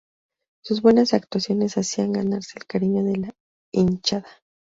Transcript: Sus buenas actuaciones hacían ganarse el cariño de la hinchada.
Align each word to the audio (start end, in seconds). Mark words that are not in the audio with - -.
Sus 0.63 0.81
buenas 0.81 1.13
actuaciones 1.13 1.77
hacían 1.77 2.11
ganarse 2.13 2.57
el 2.57 2.65
cariño 2.65 3.03
de 3.03 3.17
la 3.17 3.35
hinchada. 3.71 4.25